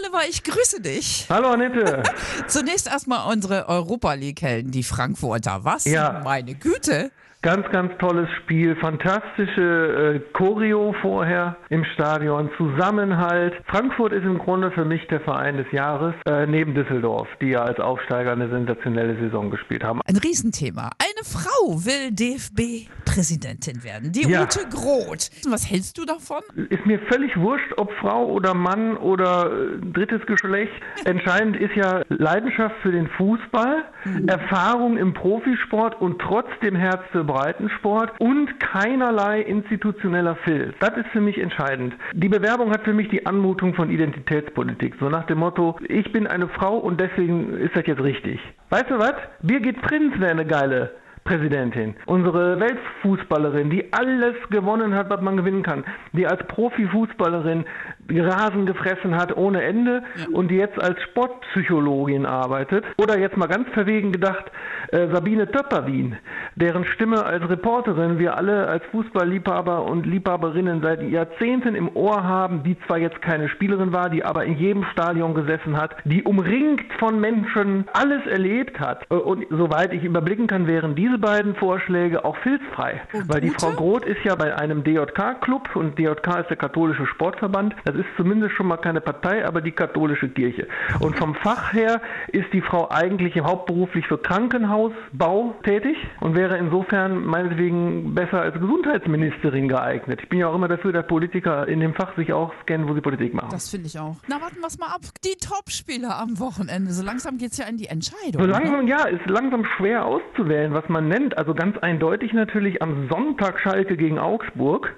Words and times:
Oliver, 0.00 0.20
ich 0.28 0.44
grüße 0.44 0.80
dich. 0.80 1.26
Hallo 1.28 1.48
Annette. 1.48 2.02
Zunächst 2.46 2.86
erstmal 2.88 3.32
unsere 3.32 3.68
Europa 3.68 4.12
League-Helden, 4.14 4.70
die 4.70 4.82
Frankfurter. 4.82 5.60
Was? 5.64 5.84
Ja. 5.86 6.20
Meine 6.24 6.54
Güte. 6.54 7.10
Ganz, 7.40 7.70
ganz 7.70 7.92
tolles 8.00 8.28
Spiel. 8.42 8.74
Fantastische 8.80 10.16
äh, 10.16 10.32
Choreo 10.32 10.92
vorher 11.00 11.56
im 11.70 11.84
Stadion. 11.94 12.50
Zusammenhalt. 12.56 13.54
Frankfurt 13.66 14.12
ist 14.12 14.24
im 14.24 14.38
Grunde 14.38 14.72
für 14.72 14.84
mich 14.84 15.06
der 15.06 15.20
Verein 15.20 15.56
des 15.56 15.70
Jahres, 15.70 16.14
äh, 16.26 16.46
neben 16.46 16.74
Düsseldorf, 16.74 17.28
die 17.40 17.50
ja 17.50 17.62
als 17.62 17.78
Aufsteiger 17.78 18.32
eine 18.32 18.48
sensationelle 18.50 19.16
Saison 19.20 19.52
gespielt 19.52 19.84
haben. 19.84 20.00
Ein 20.04 20.16
Riesenthema. 20.16 20.90
Eine 20.98 21.24
Frau 21.24 21.76
will 21.84 22.10
DFB-Präsidentin 22.10 23.84
werden. 23.84 24.10
Die 24.10 24.28
Ja. 24.28 24.42
Ute 24.42 24.66
Groth. 24.68 25.30
Was 25.48 25.70
hältst 25.70 25.96
du 25.96 26.04
davon? 26.04 26.42
Ist 26.70 26.86
mir 26.86 26.98
völlig 27.08 27.36
wurscht, 27.36 27.72
ob 27.76 27.92
Frau 28.00 28.26
oder 28.26 28.52
Mann 28.52 28.96
oder 28.96 29.46
äh, 29.52 29.78
drittes 29.92 30.24
Geschlecht. 30.26 30.72
Entscheidend 31.04 31.56
ist 31.56 31.74
ja 31.74 32.02
Leidenschaft 32.08 32.76
für 32.82 32.92
den 32.92 33.08
Fußball, 33.08 33.84
Erfahrung 34.26 34.96
im 34.96 35.14
Profisport 35.14 36.00
und 36.00 36.20
trotzdem 36.20 36.76
Herz 36.76 37.00
für 37.12 37.24
Breitensport 37.24 38.12
und 38.20 38.60
keinerlei 38.60 39.40
institutioneller 39.40 40.36
Filz. 40.44 40.74
Das 40.80 40.96
ist 40.96 41.08
für 41.08 41.20
mich 41.20 41.38
entscheidend. 41.38 41.94
Die 42.12 42.28
Bewerbung 42.28 42.70
hat 42.70 42.84
für 42.84 42.94
mich 42.94 43.08
die 43.08 43.26
Anmutung 43.26 43.74
von 43.74 43.90
Identitätspolitik. 43.90 44.94
So 45.00 45.08
nach 45.08 45.24
dem 45.24 45.38
Motto, 45.38 45.78
ich 45.88 46.12
bin 46.12 46.26
eine 46.26 46.48
Frau 46.48 46.78
und 46.78 47.00
deswegen 47.00 47.56
ist 47.58 47.76
das 47.76 47.86
jetzt 47.86 48.02
richtig. 48.02 48.40
Weißt 48.70 48.90
du 48.90 48.98
was? 48.98 49.14
Birgit 49.42 49.80
Prinz 49.82 50.18
wäre 50.18 50.30
eine 50.30 50.46
geile 50.46 50.92
Präsidentin, 51.28 51.94
unsere 52.06 52.58
Weltfußballerin, 52.58 53.68
die 53.68 53.92
alles 53.92 54.34
gewonnen 54.48 54.94
hat, 54.94 55.10
was 55.10 55.20
man 55.20 55.36
gewinnen 55.36 55.62
kann, 55.62 55.84
die 56.14 56.26
als 56.26 56.42
Profifußballerin 56.46 57.66
Rasen 58.10 58.66
gefressen 58.66 59.16
hat 59.16 59.36
ohne 59.36 59.62
Ende 59.62 60.02
und 60.32 60.50
die 60.50 60.56
jetzt 60.56 60.80
als 60.80 61.00
Sportpsychologin 61.02 62.26
arbeitet. 62.26 62.84
Oder 62.96 63.18
jetzt 63.18 63.36
mal 63.36 63.46
ganz 63.48 63.68
verwegen 63.70 64.12
gedacht, 64.12 64.50
äh, 64.92 65.08
Sabine 65.12 65.50
Töpperwien, 65.50 66.16
deren 66.56 66.84
Stimme 66.84 67.24
als 67.24 67.48
Reporterin 67.48 68.18
wir 68.18 68.36
alle 68.36 68.66
als 68.68 68.84
Fußballliebhaber 68.92 69.84
und 69.84 70.06
Liebhaberinnen 70.06 70.82
seit 70.82 71.02
Jahrzehnten 71.02 71.74
im 71.74 71.94
Ohr 71.94 72.24
haben, 72.24 72.62
die 72.62 72.76
zwar 72.86 72.98
jetzt 72.98 73.20
keine 73.22 73.48
Spielerin 73.48 73.92
war, 73.92 74.08
die 74.10 74.24
aber 74.24 74.44
in 74.44 74.56
jedem 74.56 74.84
Stadion 74.84 75.34
gesessen 75.34 75.76
hat, 75.76 75.96
die 76.04 76.22
umringt 76.22 76.92
von 76.98 77.20
Menschen 77.20 77.84
alles 77.92 78.26
erlebt 78.26 78.80
hat. 78.80 79.04
Äh, 79.10 79.14
Und 79.14 79.46
soweit 79.50 79.92
ich 79.92 80.04
überblicken 80.04 80.46
kann, 80.46 80.66
wären 80.66 80.94
diese 80.94 81.18
beiden 81.18 81.54
Vorschläge 81.54 82.24
auch 82.24 82.36
filzfrei. 82.38 83.02
Und 83.12 83.28
Weil 83.28 83.40
die? 83.40 83.50
Frau 83.50 83.70
Groth 83.72 84.04
ist 84.04 84.22
ja 84.24 84.34
bei 84.34 84.56
einem 84.56 84.84
DJK-Club 84.84 85.74
und 85.74 85.98
DJK 85.98 86.40
ist 86.40 86.50
der 86.50 86.56
katholische 86.56 87.06
Sportverband. 87.06 87.74
Das 87.84 87.94
ist 87.98 88.08
zumindest 88.16 88.54
schon 88.54 88.66
mal 88.66 88.76
keine 88.76 89.00
Partei, 89.00 89.46
aber 89.46 89.60
die 89.60 89.72
katholische 89.72 90.28
Kirche. 90.28 90.68
Und 91.00 91.16
vom 91.16 91.34
Fach 91.34 91.72
her 91.72 92.00
ist 92.28 92.52
die 92.52 92.60
Frau 92.60 92.90
eigentlich 92.90 93.38
hauptberuflich 93.40 94.06
für 94.06 94.18
Krankenhausbau 94.18 95.54
tätig 95.64 95.96
und 96.20 96.36
wäre 96.36 96.56
insofern 96.56 97.24
meinetwegen 97.24 98.14
besser 98.14 98.40
als 98.40 98.54
Gesundheitsministerin 98.54 99.68
geeignet. 99.68 100.20
Ich 100.22 100.28
bin 100.28 100.38
ja 100.38 100.48
auch 100.48 100.54
immer 100.54 100.68
dafür, 100.68 100.92
dass 100.92 101.06
Politiker 101.06 101.66
in 101.68 101.80
dem 101.80 101.94
Fach 101.94 102.16
sich 102.16 102.32
auch 102.32 102.52
scannen, 102.62 102.88
wo 102.88 102.94
sie 102.94 103.00
Politik 103.00 103.34
machen. 103.34 103.48
Das 103.50 103.70
finde 103.70 103.86
ich 103.86 103.98
auch. 103.98 104.16
Na, 104.28 104.40
warten 104.40 104.60
wir 104.60 104.66
es 104.66 104.78
mal 104.78 104.88
ab. 104.88 105.02
Die 105.24 105.36
Topspieler 105.36 106.18
am 106.18 106.38
Wochenende. 106.38 106.92
So 106.92 107.02
langsam 107.02 107.38
geht 107.38 107.52
es 107.52 107.58
ja 107.58 107.66
in 107.66 107.76
die 107.76 107.86
Entscheidung. 107.86 108.40
So 108.40 108.46
ne? 108.46 108.52
langsam, 108.52 108.86
ja, 108.86 109.06
ist 109.06 109.28
langsam 109.28 109.64
schwer 109.76 110.04
auszuwählen, 110.04 110.72
was 110.74 110.88
man 110.88 111.08
nennt. 111.08 111.36
Also 111.36 111.54
ganz 111.54 111.76
eindeutig 111.78 112.32
natürlich 112.32 112.82
am 112.82 113.08
Sonntag 113.08 113.60
Schalke 113.60 113.96
gegen 113.96 114.18
Augsburg, 114.18 114.94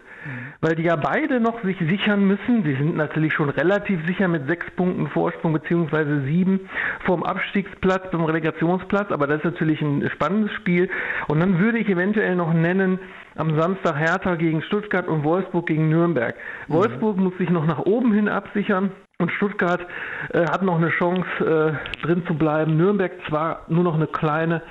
weil 0.61 0.75
die 0.75 0.83
ja 0.83 0.97
beide 0.97 1.41
noch 1.41 1.63
sich 1.63 1.79
sichern 1.79 2.27
müssen. 2.27 2.63
Sie 2.65 2.75
sind 2.75 2.97
natürlich 2.97 3.33
schon 3.33 3.49
relativ 3.49 4.05
sicher 4.07 4.29
mit 4.29 4.47
sechs 4.47 4.71
Punkten 4.73 5.09
Vorsprung 5.09 5.53
beziehungsweise 5.53 6.23
sieben 6.23 6.69
vom 7.05 7.23
Abstiegsplatz, 7.23 8.11
vom 8.11 8.25
Relegationsplatz, 8.25 9.11
aber 9.11 9.27
das 9.27 9.39
ist 9.39 9.45
natürlich 9.45 9.81
ein 9.81 10.09
spannendes 10.11 10.53
Spiel. 10.53 10.91
Und 11.29 11.41
dann 11.41 11.59
würde 11.59 11.79
ich 11.79 11.89
eventuell 11.89 12.37
noch 12.37 12.53
nennen, 12.53 12.99
am 13.37 13.59
Samstag 13.59 13.97
Hertha 13.97 14.35
gegen 14.35 14.63
Stuttgart 14.63 15.09
und 15.09 15.25
Wolfsburg 15.25 15.67
gegen 15.67 15.89
Nürnberg. 15.89 16.35
Wolfsburg 16.69 17.17
muss 17.17 17.37
sich 17.39 17.49
noch 17.49 17.67
nach 17.67 17.79
oben 17.79 18.13
hin 18.13 18.29
absichern. 18.29 18.91
Und 19.21 19.31
Stuttgart 19.33 19.87
äh, 20.33 20.47
hat 20.47 20.63
noch 20.63 20.77
eine 20.77 20.89
Chance, 20.91 21.29
äh, 21.41 22.07
drin 22.07 22.25
zu 22.27 22.35
bleiben. 22.35 22.77
Nürnberg 22.77 23.13
zwar 23.29 23.67
nur 23.69 23.85
noch 23.85 23.95
eine 23.95 24.07
kleine, 24.07 24.63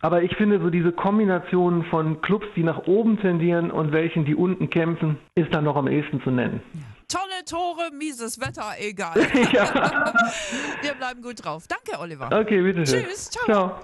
aber 0.00 0.22
ich 0.22 0.34
finde 0.36 0.60
so 0.60 0.70
diese 0.70 0.92
Kombination 0.92 1.84
von 1.84 2.20
Clubs, 2.22 2.46
die 2.56 2.62
nach 2.62 2.86
oben 2.86 3.20
tendieren 3.20 3.70
und 3.70 3.92
welchen, 3.92 4.24
die 4.24 4.34
unten 4.34 4.70
kämpfen, 4.70 5.18
ist 5.34 5.52
dann 5.52 5.64
noch 5.64 5.76
am 5.76 5.88
ehesten 5.88 6.22
zu 6.22 6.30
nennen. 6.30 6.62
Tolle 7.08 7.44
Tore, 7.48 7.90
mieses 7.92 8.40
Wetter, 8.40 8.72
egal. 8.78 9.14
Ja. 9.52 10.12
Wir 10.82 10.94
bleiben 10.94 11.20
gut 11.20 11.44
drauf. 11.44 11.64
Danke, 11.68 12.00
Oliver. 12.00 12.30
Okay, 12.32 12.62
bitteschön. 12.62 13.04
Tschüss, 13.04 13.30
ciao. 13.30 13.44
Ciao. 13.44 13.80